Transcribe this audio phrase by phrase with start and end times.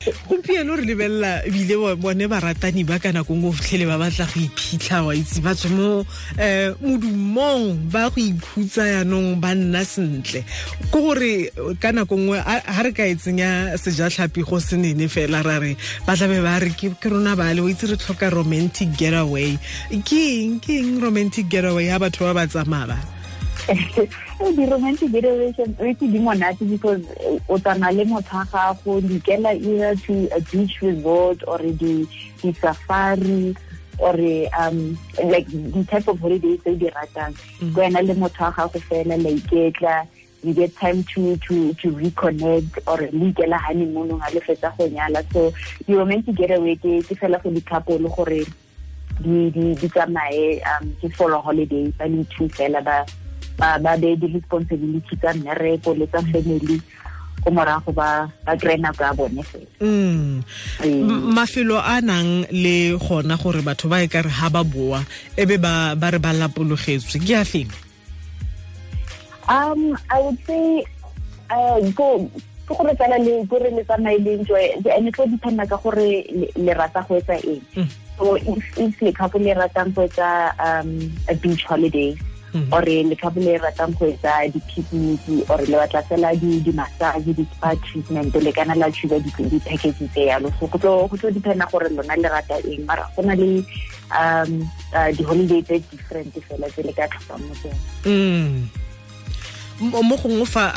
[0.00, 4.40] gompieno re lebelela ebile bone baratani ba ka nako ngwe o fitlhele ba batla go
[4.40, 6.00] iphitlha wa itse ba mo
[6.40, 10.40] um modumong ba go ikhutsa yaanong ba nna sentle.
[10.88, 15.44] Ke gore ka nako ngwe ga re ka e tsenya sejatlhapi go se nene fela
[15.44, 15.76] ra re
[16.08, 19.60] ba tlabe ba re ke rona bale o itse re tlhoka romantic getaway.
[20.00, 23.19] Ke eng ke eng romantic getaway ya batho ba ba tsamaya ba
[24.56, 27.02] di-romantic generation rete di monate because
[27.48, 33.54] o tsana le motho wa gago dikela either to a beach resort or di-safari
[33.98, 34.16] or
[34.58, 37.36] um like the type of holidays tse di ratang.
[37.74, 40.06] Ko wena le motho wa gago fela la iketla
[40.42, 44.88] you get time to to to reconnect or le ikela honeymoonong a le fetsa go
[44.88, 45.20] nyala.
[45.32, 45.52] So
[45.86, 48.44] di-romantic getaway ke fela go di-couple gore
[49.20, 53.04] di di di tsamaye um ke for a holiday ba le two fela ba
[53.60, 56.80] ba ba be di-responsibility tsa mmereko le tsa family
[57.40, 59.68] ko morago ba ba kry nako ya bone fela.
[61.36, 65.04] Mafelo a nang le gona gore batho ba e ka re ha ba boa
[65.36, 67.68] e be ba re ba lapologetswe ke a feng?
[69.48, 70.84] Um i would say
[71.50, 72.28] uh, go
[72.64, 76.24] ke gore fela le gore le tsamaye le enjoy and it will dependa ka gore
[76.56, 77.88] le rata go etsa eng.
[78.20, 82.16] So if le couple le ratang go etsa um a beach holiday
[82.72, 88.34] or le couple le ratang go etsa di-picnic ore le batla fela di-massage di-spa treatment
[88.34, 90.50] le kana la chuba di-package tse yalo.
[90.58, 92.84] So go tlo dependa gore lona le rata eng.
[92.86, 93.64] Mara go na le
[94.10, 94.68] um
[95.16, 98.79] di-holiday tse different fela tse le ka tlhopang mo tsone
[99.80, 100.68] mo gongwe fa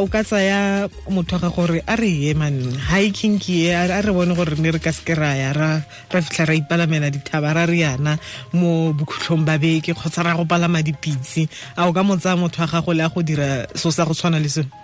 [0.00, 2.56] o ka tsaya motho ga gore a re ye man.
[2.88, 6.48] Hiking ke ye a re bone gore ne re ka seke ra ya ra fitlha
[6.48, 8.16] ra ipalamela dithaba ra re yana
[8.56, 11.44] mo bokhutlhong ba beke kgotsa ra go palama dipitse.
[11.76, 14.16] A o ka mo tsaya motho wa gago le a go dira so sa go
[14.16, 14.83] tshwana le seno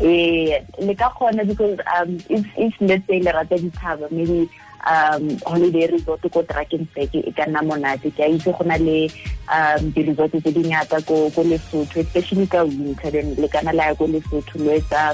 [0.00, 4.48] ee le ka kgona because um if let's say le rata dithaba maybe
[4.88, 8.08] um holiday resort ko drakensberg e ka nna monate.
[8.16, 9.10] Ke a itse go na le
[9.52, 13.94] um di-resort tse di ngata ko lesotho especially ka winter then le kana la ya
[13.94, 15.12] ko lesotho lo etsa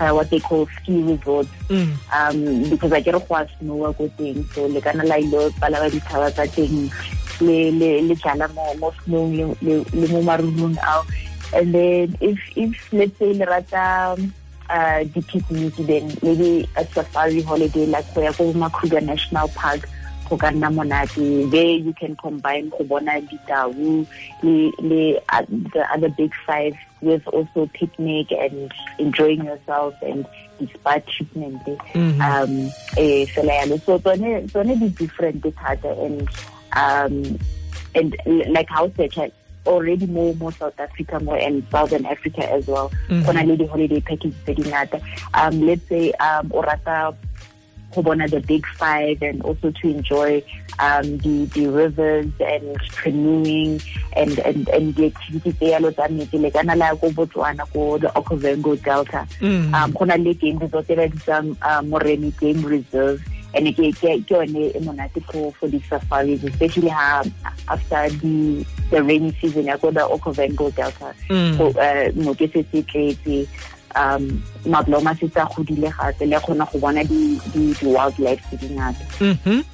[0.00, 1.92] uh, what they call ski resort Mm.
[2.16, 5.90] um because a kere go a snowa ko teng so le kana la ilo palama
[5.92, 6.88] dithaba tsa teng
[7.44, 11.04] le le le jala mo mo snowng le mo marulong ao
[11.52, 14.16] and then if if let's say le rata
[14.70, 19.88] uh di-picnic then maybe a safari holiday like go ya ko Makruger National Park
[20.28, 21.50] go ka nna monate.
[21.50, 23.72] There you can combine go bona ditau
[24.42, 30.26] le le uh, the other big five with also picnic and enjoying yourself and
[30.74, 31.62] spa treatment.
[31.94, 32.20] Mhm.
[32.20, 32.52] um
[33.00, 33.80] eh fela yalo.
[33.86, 36.28] So tsone tsone di different thata and
[36.76, 37.38] um
[37.94, 38.12] and
[38.52, 39.16] like how such
[39.66, 42.90] already more more South Africa more and Southern Africa as well.
[43.08, 43.24] Mhm.
[43.26, 45.00] go na le di-holiday package tse di ngata
[45.34, 47.14] um let's say um o rata
[47.94, 50.42] go bona the big five and also to enjoy
[50.78, 53.80] um the the rivers and canoeing
[54.16, 57.98] and and and the activities tse yalo tsa metsi le kana la ko Botswana ko
[57.98, 59.26] the Okavango Delta.
[59.40, 59.74] Mhm.
[59.74, 63.20] um go na le game resort e ba bitsang um, Moremi Game Reserve
[63.54, 67.22] and ke ke ke yone e monate for for the safaris especially ha
[67.68, 71.56] after the the rainy season ya go the Okavango Delta Mm.
[71.56, 73.48] so uh mo ke se se tletse
[73.96, 78.68] um mabloma se tsa godile gape le kgona go bona di di wildlife tse di
[78.74, 79.64] ngata Mhm.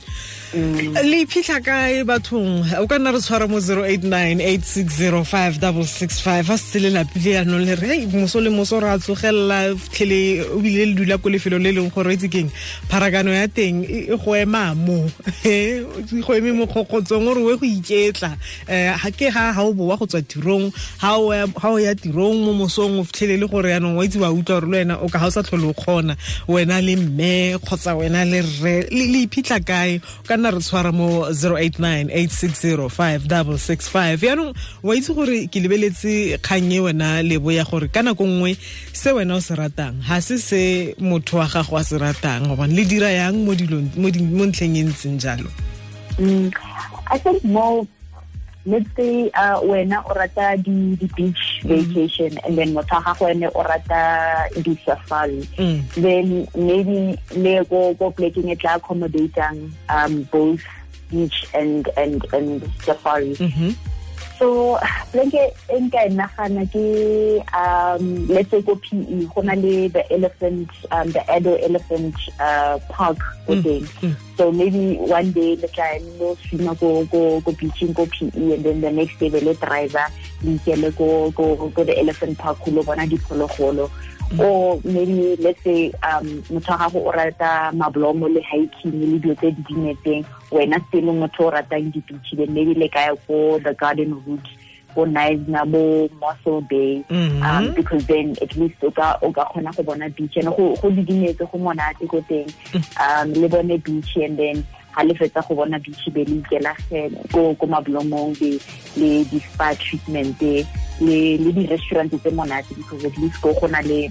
[0.54, 0.94] Mm.
[1.10, 2.62] le iphitlha kae bathong?
[2.78, 8.40] O ka nna re tshwara mo 0898605665 fa setse le lapile yanong le re moso
[8.40, 12.14] le moso re a tlogelela fitlhele o bile le dula ko lefelo le leng gore
[12.14, 12.50] itse keng?
[12.88, 15.10] Pharakano ya teng e e go ema mo.
[15.44, 15.82] Eh,
[16.22, 18.30] go eme mo kgokgotsong ore o e go iketla.
[18.68, 20.70] Um ga ke ga ga o boa go tswa tirong
[21.02, 21.32] ga o
[21.78, 24.78] ya- tirong mo mosong o fitlhele le gore yanong wa itse wa utlwa gore le
[24.86, 26.14] wena o ka ga o sa tlhole o kgona
[26.48, 28.86] wena le mme kgotsa wena le rre.
[28.90, 29.98] Le iphitlha kae?
[30.22, 36.72] O ka nna re tshwara mo 089 8605665 yaanong wa itse gore ke lebeletse kgang
[36.72, 38.56] e wena lebo ya gore ka nako nngwe
[38.92, 42.76] se wena o se ratang ga se se motho wa gago a se ratang gobane
[42.76, 43.54] le dira yang mo
[44.44, 45.48] ntlheng e ntseng jalo?
[46.20, 46.52] Mm,
[47.08, 47.86] I think more
[48.66, 53.28] let's say uh wena o rata di di beach vacation and then motho wa gago
[53.28, 55.80] ene o rata di safari Mm.
[56.00, 56.26] then
[56.56, 60.64] maybe le go go plekeng e tla accommodating um both
[61.12, 63.76] beach and and and safari Mhm.
[64.38, 64.78] So
[65.12, 65.38] blanke
[65.70, 66.84] e nka e nagana ke
[67.54, 72.78] um let's say ko PE go na le the elephant um the Addo elephant uh
[72.90, 73.86] park ko teng.
[74.36, 78.64] so maybe one day le tla no swima go go go beaching ko PE and
[78.64, 80.06] then the next day le driver
[80.42, 83.86] le ikele go go go the elephant park go lo bona diphologolo.
[84.40, 89.34] Or maybe let's say um motho wa gago o rata mablomo le hiking le dio
[89.34, 93.74] tse di dinetseng wena still motho o ratang di-beach then maybe le kaya ko the
[93.74, 94.23] garden route
[94.94, 99.82] go nice na bo Mossel Bay um because then at least o ka khona go
[99.82, 102.48] bona beach and go go didimetse go monate go teng
[103.00, 106.72] um le bone beach and then ha le fetsa go bona beach be le ikela
[107.32, 108.58] go go mablomong le
[108.96, 113.82] le di spa treatment le le di restaurant tse monate because at least go gona
[113.82, 114.08] le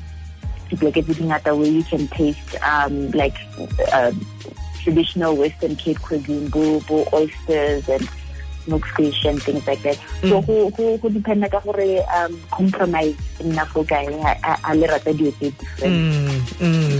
[0.69, 3.37] dibeke tse dingata where you can taste um like
[3.93, 4.11] uh,
[4.83, 8.03] traditional western cape cuisine bo bo oysters and
[8.95, 9.97] fish and things like that.
[10.21, 10.47] So mm.
[10.47, 14.07] go go go dependa ka gore um compromise nna go kae?
[14.63, 15.93] A le rata dio tse different.
[15.93, 16.97] Mm, mm.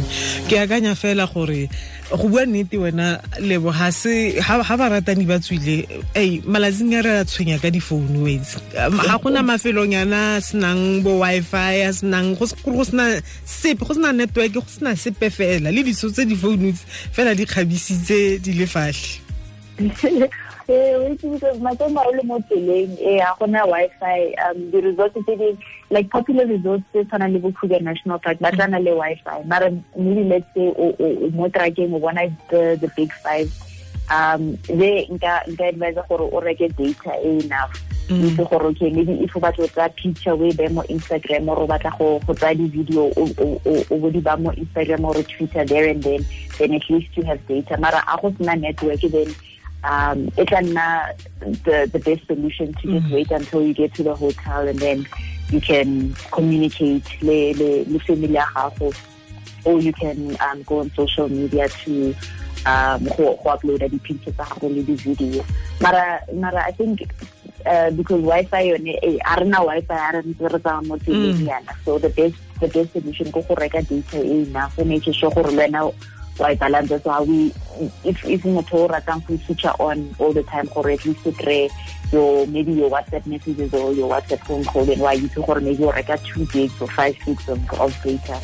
[0.50, 1.70] Ke akanya fela gore
[2.12, 7.02] go bua nnete wena lebo ha se ha ba ratani ba tswile ei malatsing a
[7.02, 8.60] re a tshwenya ka difounu wetse.
[8.78, 14.14] Um, Ga gona mafelong yana senang bo wifi a senang go sena sepe go sena
[14.14, 15.72] network go sena sepe fela.
[15.72, 16.74] Le diso tse difounu
[17.12, 19.24] fela di kgabisitse di le fatlhe
[19.80, 20.30] ee o itse
[20.68, 25.58] because matsomo a o le mo tseleng ee ga gona wi-fi um di-resorts tse di
[25.90, 29.44] like popular resorts tse tshwanang le bo kruger national park ba tlana le wi-fi.
[29.46, 30.94] Mara maybe let's say o
[31.32, 33.52] mo trakeng o bona the the big five.
[34.12, 37.74] Um the nka nka advise gore o reke data e enough.
[38.10, 41.68] Itse gore okay maybe if o batla tsa picture we be mo instagram or o
[41.68, 46.04] batla go go tsaya di-video o bo di ba mo instagram or twitter there and
[46.04, 46.26] then
[46.58, 47.78] then at least you have data.
[47.78, 49.34] Mara a go sena network then
[49.84, 54.04] um it can uh, the the best solution to just wait until you get to
[54.04, 55.06] the hotel and then
[55.50, 58.46] you can communicate le le le family ya
[59.66, 62.16] or you can um, go on social media to
[62.66, 65.44] um go go upload di pictures le di video.
[65.82, 67.04] Mara mara i think
[67.66, 71.44] uh, because wi-fi yone eh a rena wi-fi a re ntse re tsaya mo tseleng
[71.44, 71.76] yana.
[71.84, 75.32] So the best the best solution go go reka data e enough o make sure
[75.32, 75.92] gore le wena
[76.40, 77.54] wa e so we
[78.04, 81.32] if if motho o ratang go switch on all the time gore at least o
[81.32, 81.70] kry
[82.12, 85.84] your maybe your whatsapp messages or your whatsapp phone call then wa itse gore maybe
[85.84, 88.40] o reka two gigs or five gigs of, of data.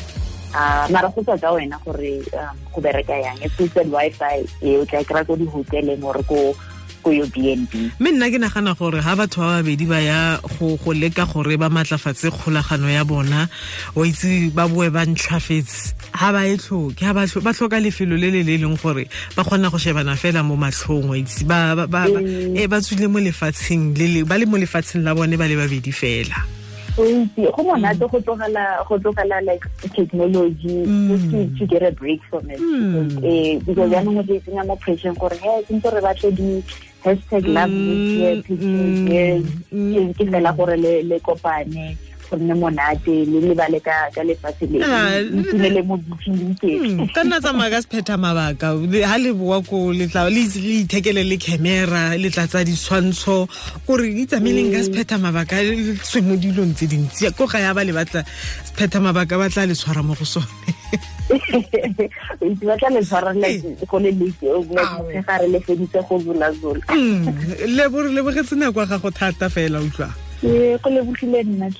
[0.54, 3.38] Uh, mara go tswa ka wena gore um, go bereka yang.
[3.42, 6.54] If said wifi e o tla kry-a ko di-hoteleng or ko
[7.02, 11.26] ko yo BNB mme nna ke nagana gore batho ba babedi ba ya go leka
[11.26, 13.48] gore ba kgolagano ya bona
[13.94, 15.94] wa itse ba boe ba ntlhafetse.
[16.12, 19.78] Ha ba e tlhoke ba tlhoka lefelo le le le leng gore ba kgona go
[19.78, 22.56] shebana fela mo matlhong wa itse mm.
[22.56, 25.46] e eh, ba tswile mo lefatsheng le le ba le mo lefatsheng la bone ba
[25.48, 26.38] le babedi fela.
[26.98, 29.64] Itse go monate go tlogela go tlogela like
[29.94, 32.58] technology just to, to get a break from it.
[32.58, 36.62] Because eh because yaanong o tsenya mo pressure gore he sentse re batle di
[37.04, 40.16] hashtag love this year pictures yes.
[40.16, 41.96] ke fela gore le kopane
[42.30, 47.82] go nne monate le lebale ka lefatshe le le mo ditšhing ka nna tsamaya ka
[47.82, 48.78] sephetha mabaka.
[49.10, 53.48] Ha le boa ko le ithekele le camera le tla tsa ditshwantsho.
[53.86, 55.56] Gore itsamaeleng ka sephetha mabaka
[56.02, 57.32] tswe mo dilong tse dintsi.
[57.34, 58.22] Ko ga ya ba le batla
[58.64, 60.46] sephetha mabaka ba tla le tshwara mo go sone.
[62.62, 63.34] Ba tla le tshwara
[63.90, 66.80] go le lekegare le feditse go zulazola
[68.10, 70.08] lebogetse nako ya gago thata fela utlwa.
[70.42, 71.70] Go lebogile nna